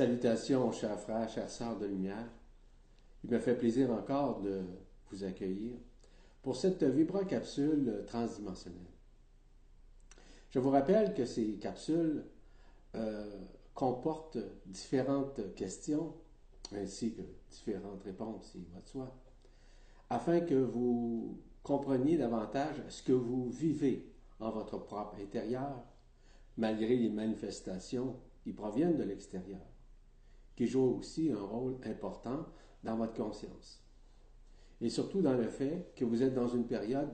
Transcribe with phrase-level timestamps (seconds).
[0.00, 2.26] Salutations, chers frères, chères sœurs de lumière.
[3.22, 4.62] Il me fait plaisir encore de
[5.10, 5.76] vous accueillir
[6.40, 8.80] pour cette vibrocapsule transdimensionnelle.
[10.48, 12.24] Je vous rappelle que ces capsules
[12.94, 13.44] euh,
[13.74, 16.14] comportent différentes questions
[16.74, 19.14] ainsi que différentes réponses, il va de soi,
[20.08, 25.84] afin que vous compreniez davantage ce que vous vivez en votre propre intérieur,
[26.56, 29.60] malgré les manifestations qui proviennent de l'extérieur,
[30.56, 32.46] qui jouent aussi un rôle important
[32.82, 33.82] dans votre conscience.
[34.80, 37.10] Et surtout dans le fait que vous êtes dans une période,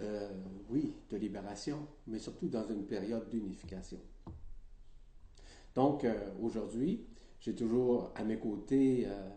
[0.00, 0.30] euh,
[0.68, 3.98] oui, de libération, mais surtout dans une période d'unification.
[5.74, 7.06] Donc, euh, aujourd'hui,
[7.40, 9.30] j'ai toujours à mes côtés euh,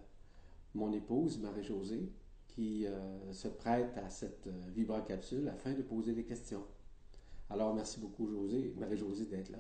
[0.73, 2.12] mon épouse, Marie-Josée,
[2.48, 2.85] qui
[3.32, 6.66] se prête à cette vibracapsule afin de poser des questions.
[7.49, 9.59] Alors, merci beaucoup, José, Marie-Josée, d'être là.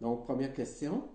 [0.00, 1.08] Donc, première question.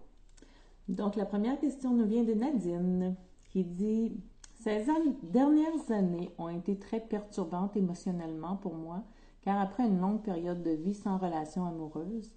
[0.88, 4.14] Donc, la première question nous vient de Nadine, qui dit
[4.56, 4.86] Ces
[5.24, 9.04] dernières années ont été très perturbantes émotionnellement pour moi,
[9.42, 12.34] car après une longue période de vie sans relation amoureuse,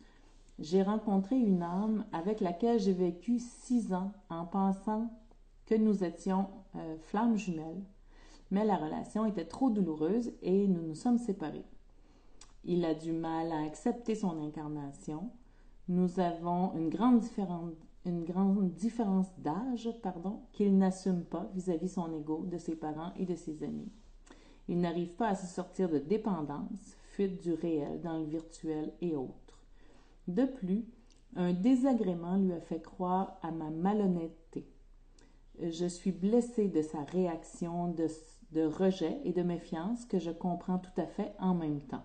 [0.58, 5.10] j'ai rencontré une âme avec laquelle j'ai vécu six ans en pensant
[5.66, 7.82] que nous étions euh, flammes jumelles,
[8.50, 11.64] mais la relation était trop douloureuse et nous nous sommes séparés.
[12.64, 15.30] Il a du mal à accepter son incarnation.
[15.88, 17.72] Nous avons une grande différence,
[18.04, 23.26] une grande différence d'âge pardon, qu'il n'assume pas vis-à-vis son ego, de ses parents et
[23.26, 23.92] de ses amis.
[24.68, 29.16] Il n'arrive pas à se sortir de dépendance, fuite du réel dans le virtuel et
[29.16, 29.64] autres.
[30.28, 30.84] De plus,
[31.36, 34.66] un désagrément lui a fait croire à ma malhonnêteté.
[35.60, 38.06] Je suis blessée de sa réaction de,
[38.52, 42.04] de rejet et de méfiance que je comprends tout à fait en même temps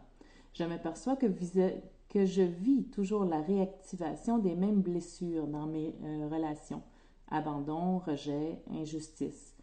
[0.55, 1.27] je m'aperçois que,
[2.09, 6.81] que je vis toujours la réactivation des mêmes blessures dans mes euh, relations.
[7.30, 9.56] Abandon, rejet, injustice.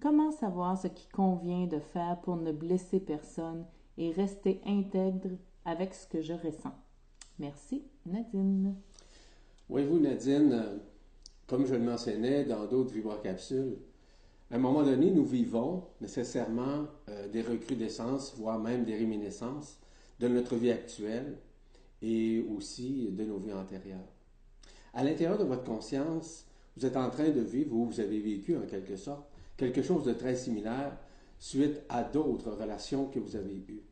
[0.00, 5.30] Comment savoir ce qui convient de faire pour ne blesser personne et rester intègre
[5.64, 6.74] avec ce que je ressens?
[7.38, 8.76] Merci, Nadine.
[9.68, 10.76] Voyez-vous, Nadine, euh,
[11.46, 13.76] comme je le mentionnais dans d'autres vibrocapsules,
[14.50, 19.78] à un moment donné, nous vivons nécessairement euh, des recrudescences, voire même des réminiscences
[20.20, 21.36] de notre vie actuelle
[22.02, 23.98] et aussi de nos vies antérieures.
[24.94, 28.56] À l'intérieur de votre conscience, vous êtes en train de vivre ou vous avez vécu
[28.56, 29.28] en quelque sorte
[29.58, 30.96] quelque chose de très similaire
[31.38, 33.82] suite à d'autres relations que vous avez eues.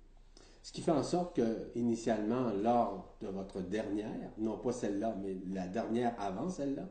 [0.63, 5.37] Ce qui fait en sorte que, initialement, lors de votre dernière, non pas celle-là, mais
[5.53, 6.89] la dernière avant celle-là,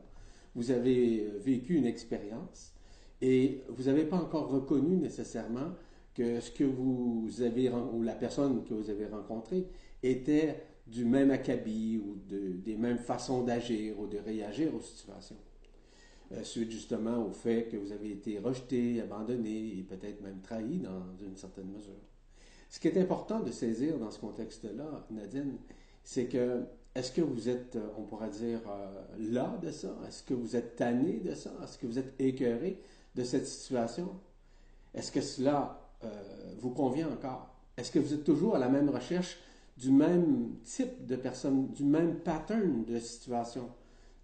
[0.54, 2.72] vous avez vécu une expérience
[3.20, 5.72] et vous n'avez pas encore reconnu nécessairement
[6.14, 9.66] que ce que vous avez, ou la personne que vous avez rencontrée
[10.02, 15.36] était du même acabit ou des mêmes façons d'agir ou de réagir aux situations.
[16.32, 20.78] Euh, suite justement au fait que vous avez été rejeté, abandonné et peut-être même trahi
[20.78, 21.94] dans une certaine mesure.
[22.68, 25.56] Ce qui est important de saisir dans ce contexte-là, Nadine,
[26.02, 26.64] c'est que
[26.96, 29.96] est-ce que vous êtes, on pourrait dire, euh, là de ça?
[30.08, 31.52] Est-ce que vous êtes tanné de ça?
[31.62, 32.80] Est-ce que vous êtes écœuré
[33.14, 34.08] de cette situation?
[34.94, 36.08] Est-ce que cela euh,
[36.58, 37.54] vous convient encore?
[37.76, 39.38] Est-ce que vous êtes toujours à la même recherche
[39.76, 43.68] du même type de personne, du même pattern de situation,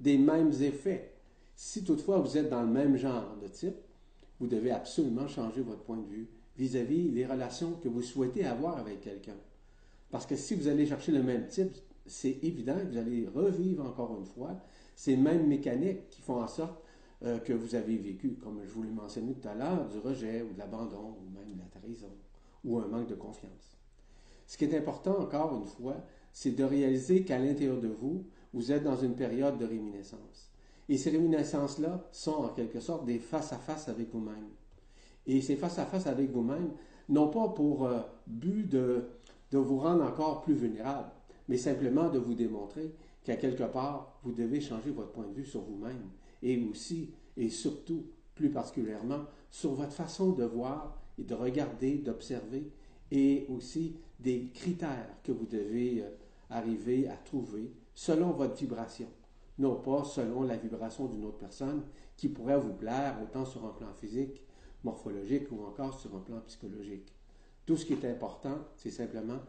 [0.01, 1.15] des mêmes effets?
[1.55, 3.77] Si toutefois vous êtes dans le même genre de type,
[4.41, 8.79] vous devez absolument changer votre point de vue vis-à-vis les relations que vous souhaitez avoir
[8.79, 9.37] avec quelqu'un.
[10.11, 11.73] Parce que si vous allez chercher le même type,
[12.07, 14.61] c'est évident que vous allez revivre encore une fois
[14.95, 16.83] ces mêmes mécaniques qui font en sorte
[17.25, 20.43] euh, que vous avez vécu, comme je vous l'ai mentionné tout à l'heure, du rejet
[20.43, 22.11] ou de l'abandon ou même de la trahison
[22.65, 23.79] ou un manque de confiance.
[24.53, 25.97] Ce qui est important, encore une fois,
[26.31, 30.51] c'est de réaliser qu'à l'intérieur de vous, vous êtes dans une période de réminiscence.
[30.91, 34.51] Et ces réminiscences-là sont en quelque sorte des face-à-face avec vous-même.
[35.27, 36.69] Et ces face-à-face avec vous-même,
[37.09, 39.07] non pas pour euh, but de,
[39.53, 41.09] de vous rendre encore plus vulnérable,
[41.49, 42.93] mais simplement de vous démontrer
[43.25, 46.11] qu'à quelque part, vous devez changer votre point de vue sur vous-même
[46.43, 47.09] et aussi
[47.39, 52.71] et surtout, plus particulièrement, sur votre façon de voir et de regarder, d'observer,
[53.13, 56.09] et aussi des critères que vous devez euh,
[56.49, 59.07] arriver à trouver selon votre vibration,
[59.59, 61.83] non pas selon la vibration d'une autre personne
[62.17, 64.43] qui pourrait vous plaire autant sur un plan physique,
[64.83, 67.13] morphologique ou encore sur un plan psychologique.
[67.67, 69.41] Tout ce qui est important, c'est simplement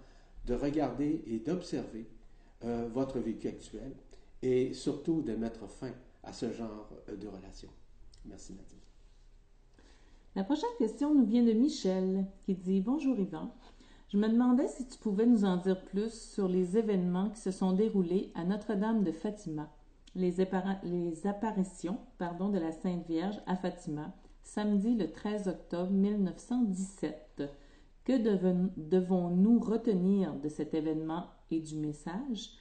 [0.46, 2.06] de regarder et d'observer
[2.66, 3.94] euh, votre vécu actuel
[4.42, 7.70] et surtout de mettre fin à ce genre euh, de relation.
[8.26, 8.93] Merci Nadine.
[10.36, 13.54] La prochaine question nous vient de Michel qui dit Bonjour Yvan.
[14.10, 17.52] Je me demandais si tu pouvais nous en dire plus sur les événements qui se
[17.52, 19.70] sont déroulés à Notre-Dame de Fatima
[20.16, 20.42] les,
[21.28, 24.14] apparitions pardon, de la Sainte Vierge à Fatima,
[24.44, 27.44] samedi le 13 octobre 1917.
[28.06, 32.52] Que devons-nous retenir de cet événement et du message?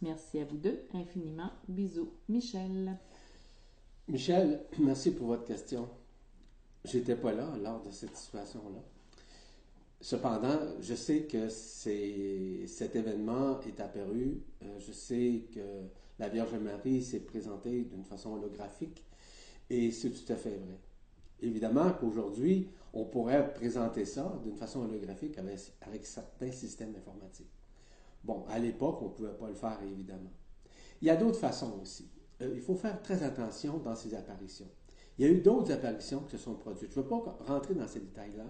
[0.00, 1.50] Merci à vous deux infiniment.
[1.68, 2.10] Bisous.
[2.28, 2.98] Michel.
[4.08, 5.88] Michel, merci pour votre question.
[6.84, 8.80] J'étais pas là lors de cette situation-là.
[10.00, 14.42] Cependant, je sais que cet événement est apparu.
[14.62, 15.60] Euh, je sais que
[16.18, 19.04] la Vierge Marie s'est présentée d'une façon holographique
[19.70, 20.78] et c'est tout à fait vrai.
[21.40, 27.50] Évidemment qu'aujourd'hui, on pourrait présenter ça d'une façon holographique avec, certains systèmes informatiques.
[28.24, 30.30] Bon, à l'époque, on ne pouvait pas le faire, évidemment.
[31.00, 32.08] Il y a d'autres façons aussi.
[32.40, 34.68] Euh, il faut faire très attention dans ces apparitions.
[35.18, 36.90] Il y a eu d'autres apparitions qui se sont produites.
[36.92, 38.44] Je ne veux pas rentrer dans ces détails-là,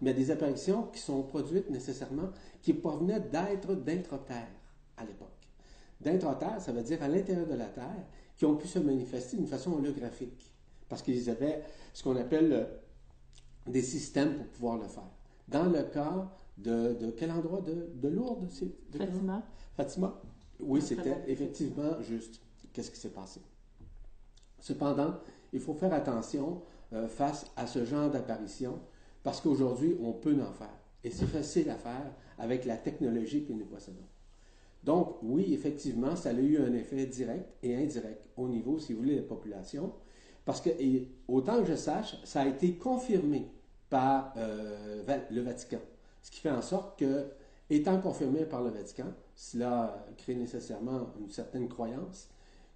[0.00, 2.30] mais il y a des apparitions qui sont produites nécessairement,
[2.60, 4.48] qui provenaient d'êtres d'intra-terre
[4.96, 5.28] à l'époque.
[6.00, 8.06] D'intra-terre, ça veut dire à l'intérieur de la Terre,
[8.36, 10.52] qui ont pu se manifester d'une façon holographique,
[10.88, 11.62] parce qu'ils avaient
[11.92, 12.64] ce qu'on appelle euh,
[13.66, 15.10] des systèmes pour pouvoir le faire.
[15.48, 17.60] Dans le cas de, quel endroit?
[17.60, 19.42] De, de Lourdes de Fatima.
[19.76, 20.22] Fatima?
[20.60, 22.40] Oui, c'était effectivement juste.
[22.72, 23.40] Qu'est-ce qui s'est passé?
[24.60, 25.14] Cependant,
[25.52, 26.62] il faut faire attention
[26.92, 28.78] euh, face à ce genre d'apparition
[29.22, 30.74] parce qu'aujourd'hui, on peut en faire.
[31.04, 34.06] Et c'est facile à faire avec la technologie que nous possédons.
[34.84, 39.00] Donc, oui, effectivement, ça a eu un effet direct et indirect au niveau, si vous
[39.00, 39.92] voulez, de la population.
[40.44, 40.70] Parce que,
[41.26, 43.48] autant que je sache, ça a été confirmé
[43.90, 45.80] par euh, le Vatican.
[46.22, 47.26] Ce qui fait en sorte que,
[47.68, 52.28] étant confirmé par le Vatican, cela crée nécessairement une certaine croyance,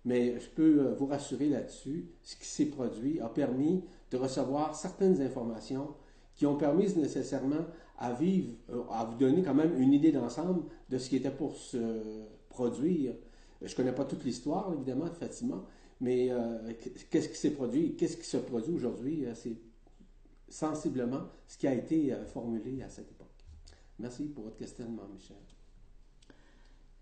[0.05, 4.75] mais je peux euh, vous rassurer là-dessus, ce qui s'est produit a permis de recevoir
[4.75, 5.95] certaines informations
[6.35, 7.67] qui ont permis nécessairement
[7.99, 11.31] à vivre, euh, à vous donner quand même une idée d'ensemble de ce qui était
[11.31, 13.15] pour se produire.
[13.61, 15.65] Je ne connais pas toute l'histoire, évidemment, de Fatima,
[16.01, 16.31] mais
[17.11, 19.57] qu'est-ce qui s'est produit, qu'est-ce qui se produit aujourd'hui, c'est
[20.53, 23.29] sensiblement ce qui a été euh, formulé à cette époque.
[23.99, 25.37] Merci pour votre questionnement, Michel.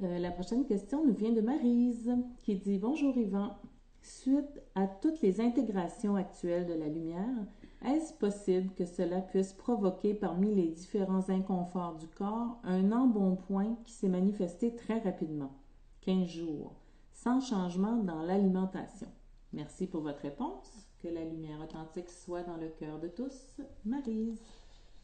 [0.03, 3.57] Euh, la prochaine question nous vient de Marise qui dit Bonjour Yvan.
[4.03, 7.47] Suite à toutes les intégrations actuelles de la lumière,
[7.85, 13.93] est-ce possible que cela puisse provoquer parmi les différents inconforts du corps un embonpoint qui
[13.93, 15.53] s'est manifesté très rapidement,
[16.01, 16.73] 15 jours,
[17.13, 19.09] sans changement dans l'alimentation?
[19.53, 20.87] Merci pour votre réponse.
[21.03, 23.57] Que la lumière authentique soit dans le cœur de tous.
[23.85, 24.41] Marise.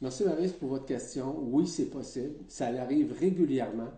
[0.00, 1.38] Merci Marise pour votre question.
[1.38, 2.36] Oui, c'est possible.
[2.48, 3.88] Ça arrive régulièrement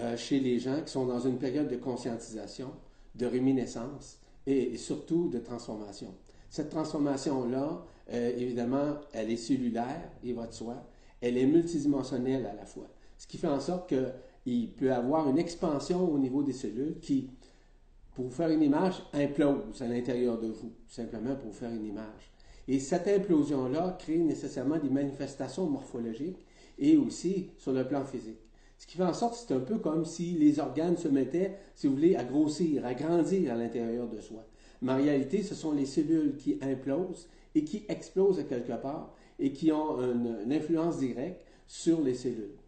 [0.00, 2.70] euh, chez les gens qui sont dans une période de conscientisation,
[3.14, 6.14] de réminiscence et, surtout de transformation.
[6.50, 10.84] Cette transformation-là, euh, évidemment, elle est cellulaire, il va de soi.
[11.20, 12.88] Elle est multidimensionnelle à la fois.
[13.18, 17.30] Ce qui fait en sorte qu'il peut avoir une expansion au niveau des cellules qui,
[18.14, 21.86] pour vous faire une image, implose à l'intérieur de vous, simplement pour vous faire une
[21.86, 22.32] image.
[22.66, 26.44] Et cette implosion-là crée nécessairement des manifestations morphologiques
[26.78, 28.43] et aussi sur le plan physique.
[28.84, 31.56] Ce qui fait en sorte que c'est un peu comme si les organes se mettaient,
[31.74, 34.44] si vous voulez, à grossir, à grandir à l'intérieur de soi.
[34.82, 39.14] Mais en réalité, ce sont les cellules qui implosent et qui explosent à quelque part
[39.38, 42.58] et qui ont une, influence directe sur les cellules.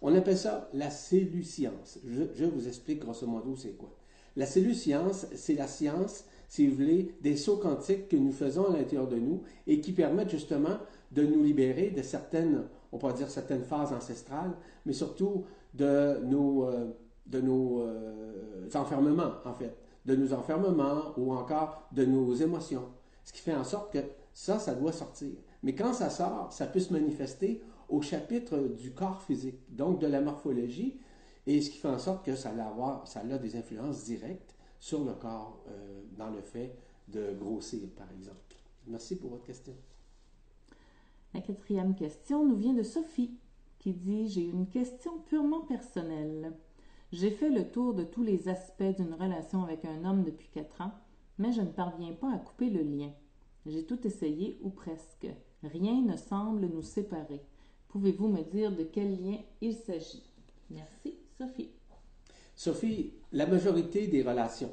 [0.00, 1.98] On appelle ça la celluscience.
[2.06, 3.94] Je, je vous explique grosso modo c'est quoi.
[4.34, 8.72] La cellule science, c'est la science, si vous voulez, des sauts quantiques que nous faisons
[8.72, 10.78] à l'intérieur de nous et qui permettent justement
[11.12, 14.56] de nous libérer de certaines, on pourrait dire certaines phases ancestrales,
[14.86, 15.44] mais surtout
[15.76, 16.92] de nos, euh,
[17.26, 22.88] de nos euh, enfermements, en fait, de nos enfermements ou encore de nos émotions.
[23.24, 23.98] Ce qui fait en sorte que
[24.32, 25.32] ça, ça doit sortir.
[25.62, 30.06] Mais quand ça sort, ça peut se manifester au chapitre du corps physique, donc de
[30.06, 31.00] la morphologie,
[31.46, 34.56] et ce qui fait en sorte que ça a, avoir, ça a des influences directes
[34.80, 36.76] sur le corps euh, dans le fait
[37.08, 38.36] de grossir, par exemple.
[38.86, 39.74] Merci pour votre question.
[41.34, 43.32] La quatrième question nous vient de Sophie
[43.86, 46.52] qui dit J'ai une question purement personnelle.
[47.12, 50.80] J'ai fait le tour de tous les aspects d'une relation avec un homme depuis quatre
[50.80, 50.90] ans,
[51.38, 53.12] mais je ne parviens pas à couper le lien.
[53.64, 55.28] J'ai tout essayé ou presque.
[55.62, 57.40] Rien ne semble nous séparer.
[57.86, 60.24] Pouvez-vous me dire de quel lien il s'agit
[60.68, 61.14] Merci.
[61.38, 61.70] Sophie.
[62.56, 64.72] Sophie, la majorité des relations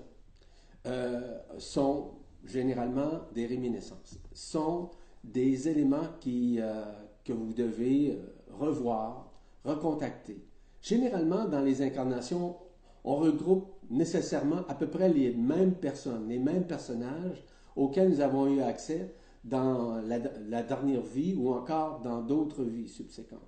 [0.87, 2.15] euh, sont
[2.45, 4.89] généralement des réminiscences, sont
[5.23, 6.83] des éléments qui, euh,
[7.23, 9.31] que vous devez euh, revoir,
[9.63, 10.45] recontacter.
[10.81, 12.55] Généralement, dans les incarnations,
[13.03, 17.43] on regroupe nécessairement à peu près les mêmes personnes, les mêmes personnages
[17.75, 23.39] auxquels nous avons eu accès dans la dernière vie ou encore dans d'autres vies subséquentes.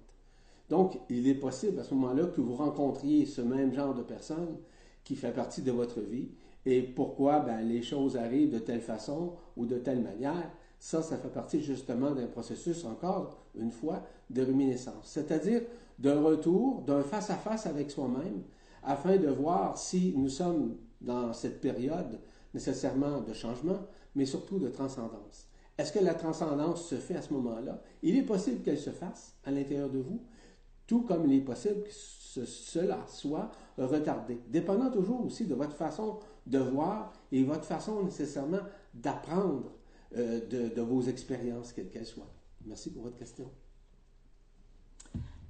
[0.69, 4.57] Donc, il est possible à ce moment-là que vous rencontriez ce même genre de personne
[5.03, 6.29] qui fait partie de votre vie
[6.65, 10.51] et pourquoi ben, les choses arrivent de telle façon ou de telle manière.
[10.79, 15.61] Ça, ça fait partie justement d'un processus, encore une fois, de réminiscence, c'est-à-dire
[15.99, 18.43] d'un retour, d'un face-à-face avec soi-même,
[18.83, 22.19] afin de voir si nous sommes dans cette période
[22.53, 23.79] nécessairement de changement,
[24.15, 25.47] mais surtout de transcendance.
[25.77, 27.81] Est-ce que la transcendance se fait à ce moment-là?
[28.01, 30.21] Il est possible qu'elle se fasse à l'intérieur de vous,
[30.87, 31.91] tout comme il est possible que
[32.45, 38.59] cela soit retardé, dépendant toujours aussi de votre façon de voir et votre façon nécessairement
[38.93, 39.71] d'apprendre
[40.15, 42.31] euh, de, vos expériences, quelles qu'elles soient.
[42.65, 43.51] Merci pour votre question.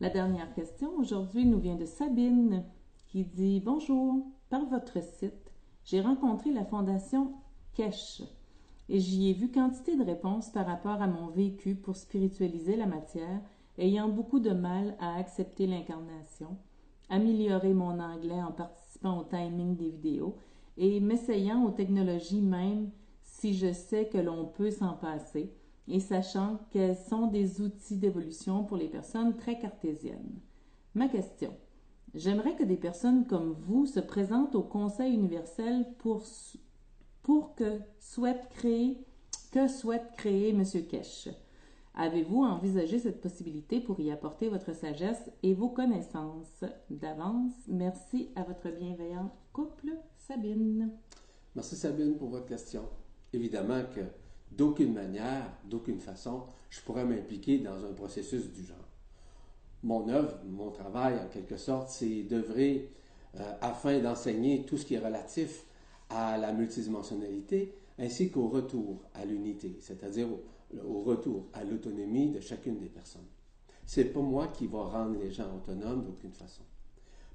[0.02, 2.66] La dernière question aujourd'hui nous vient de Sabine
[3.08, 5.52] qui dit Bonjour, par votre site,
[5.86, 7.34] j'ai rencontré la fondation
[7.74, 8.22] Kesh
[8.90, 12.86] et j'y ai vu quantité de réponses par rapport à mon vécu pour spiritualiser la
[12.86, 13.42] matière,
[13.78, 16.58] ayant beaucoup de mal à accepter l'incarnation,
[17.10, 20.36] améliorer mon anglais en participant au timing des vidéos
[20.78, 22.90] et m'essayant aux technologies même
[23.24, 25.54] si je sais que l'on peut s'en passer
[25.88, 30.40] et sachant qu'elles sont des outils d'évolution pour les personnes très cartésiennes.
[30.94, 31.54] Ma question.
[32.14, 36.24] J'aimerais que des personnes comme vous se présentent au Conseil universel pour,
[37.22, 39.06] pour que souhaite créer
[39.52, 40.64] que souhaite créer M.
[40.90, 41.30] Kesh.
[41.94, 46.66] Avez-vous envisagé cette possibilité pour y apporter votre sagesse et vos connaissances?
[46.90, 50.92] D'avance, merci à votre bienveillant couple, Sabine.
[51.56, 52.84] Merci Sabine pour votre question.
[53.32, 54.02] Évidemment que
[54.56, 58.78] d'aucune manière, d'aucune façon, je pourrais m'impliquer dans un processus du genre.
[59.84, 62.90] Mon œuvre, mon travail, en quelque sorte, c'est d'œuvrer
[63.40, 65.66] euh, afin d'enseigner tout ce qui est relatif
[66.10, 70.28] à la multidimensionnalité ainsi qu'au retour à l'unité, c'est-à-dire
[70.86, 73.26] au, retour à l'autonomie de chacune des personnes.
[73.86, 76.64] C'est pas moi qui va rendre les gens autonomes d'aucune façon.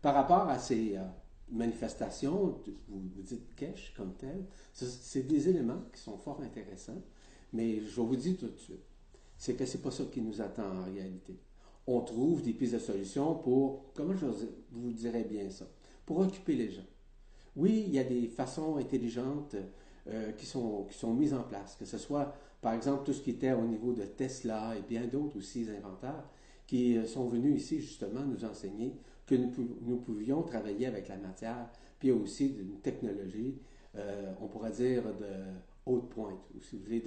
[0.02, 1.02] Par rapport à ces euh,
[1.50, 7.02] manifestations, vous, vous dites cache comme tel, c'est des éléments qui sont fort intéressants,
[7.52, 8.85] mais je vous dis tout de suite,
[9.37, 11.38] c'est que c'est pas ça qui nous attend en réalité.
[11.87, 14.26] On trouve des pistes de solutions pour, comment je
[14.71, 15.66] vous dirais bien ça,
[16.07, 16.87] pour occuper les gens.
[17.57, 19.57] Oui, il y a des façons intelligentes
[20.09, 23.23] euh, qui, sont, qui sont mises en place, que ce soit par exemple tout ce
[23.23, 26.25] qui était au niveau de Tesla et bien d'autres aussi inventaires
[26.66, 28.95] qui euh, sont venus ici justement nous enseigner
[29.30, 31.70] que nous, pouvions travailler avec la matière,
[32.00, 33.54] puis aussi d'une technologie,
[33.96, 35.26] euh, on pourrait dire de
[35.87, 37.00] haute pointe, ou si vous voulez,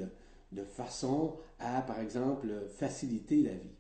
[0.51, 3.75] de, façon à, par exemple, faciliter la vie.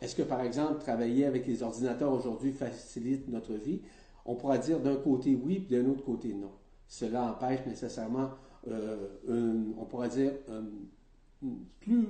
[0.00, 3.82] Est-ce que, par exemple, travailler avec les ordinateurs aujourd'hui facilite notre vie?
[4.24, 6.52] On pourra dire d'un côté oui, puis d'un autre côté non.
[6.86, 8.30] Cela empêche nécessairement,
[8.68, 9.08] euh,
[9.78, 10.32] on pourrait dire,
[11.42, 12.06] une plus,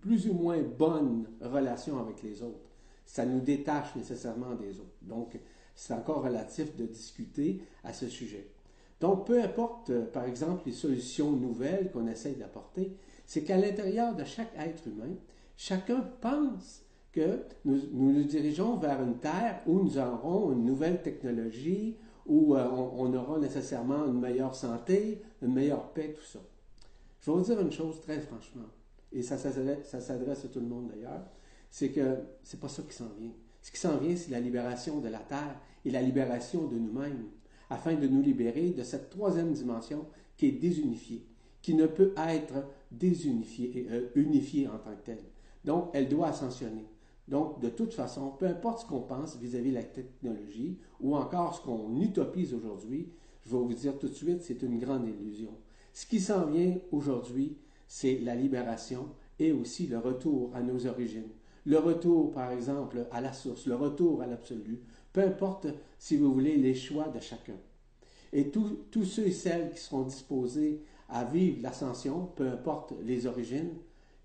[0.00, 2.69] plus ou moins bonne relation avec les autres.
[3.10, 4.94] Ça nous détache nécessairement des autres.
[5.02, 5.36] Donc,
[5.74, 8.46] c'est encore relatif de discuter à ce sujet.
[9.00, 14.14] Donc, peu importe, euh, par exemple, les solutions nouvelles qu'on essaye d'apporter, c'est qu'à l'intérieur
[14.14, 15.16] de chaque être humain,
[15.56, 21.96] chacun pense que nous, nous, dirigeons vers une terre où nous aurons une nouvelle technologie,
[22.26, 26.38] où euh, on, aura nécessairement une meilleure santé, une meilleure paix, tout ça.
[27.22, 28.68] Je vais vous dire une chose très franchement,
[29.10, 31.24] et ça, ça s'adresse à tout le monde d'ailleurs,
[31.70, 33.32] c'est que c'est pas ça qui s'en vient.
[33.62, 37.26] Ce qui s'en vient, c'est la libération de la terre et la libération de nous-mêmes,
[37.68, 41.26] afin de nous libérer de cette troisième dimension qui est désunifiée,
[41.62, 45.24] qui ne peut être désunifiée, euh, unifiée en tant que telle.
[45.64, 46.86] Donc, elle doit ascensionner.
[47.28, 51.54] Donc, de toute façon, peu importe ce qu'on pense vis-à-vis de la technologie ou encore
[51.54, 53.12] ce qu'on utopise aujourd'hui,
[53.44, 55.50] je vais vous dire tout de suite, c'est une grande illusion.
[55.92, 59.08] Ce qui s'en vient aujourd'hui, c'est la libération
[59.38, 61.30] et aussi le retour à nos origines.
[61.66, 64.80] Le retour, par exemple, à la source, le retour à l'absolu,
[65.12, 65.66] peu importe,
[65.98, 67.56] si vous voulez, les choix de chacun.
[68.32, 73.74] Et tous ceux et celles qui seront disposés à vivre l'ascension, peu importe les origines,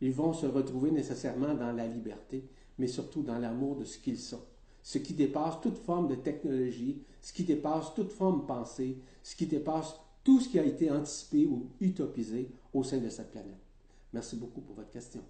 [0.02, 4.20] ils vont se retrouver nécessairement dans la liberté, mais surtout dans l'amour de ce qu'ils
[4.20, 4.44] sont.
[4.84, 9.48] Ce qui dépasse toute forme de technologie, ce qui dépasse toute forme pensée, ce qui
[9.48, 13.58] dépasse tout ce qui a été anticipé ou utopisé au sein de cette planète.
[14.14, 15.22] Merci beaucoup pour votre question.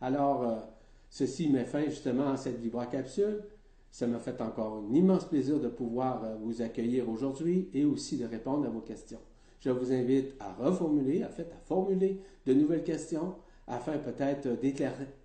[0.00, 0.56] Alors, euh,
[1.10, 3.42] ceci met fin justement à cette vibra-capsule.
[3.90, 8.16] Ça m'a fait encore un immense plaisir de pouvoir euh, vous accueillir aujourd'hui et aussi
[8.16, 9.20] de répondre à vos questions.
[9.60, 13.34] Je vous invite à reformuler, en fait, à formuler de nouvelles questions
[13.66, 14.48] afin peut-être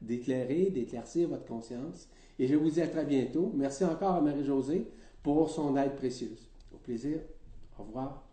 [0.02, 2.08] d'éclairer, d'éclaircir votre conscience.
[2.38, 3.52] Et je vous dis à très bientôt.
[3.54, 4.88] Merci encore à Marie-Josée
[5.24, 6.50] pour son aide précieuse.
[6.74, 7.20] Au plaisir.
[7.78, 8.29] Au revoir.